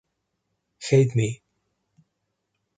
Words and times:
Hate 0.79 1.15
Me! 1.15 1.43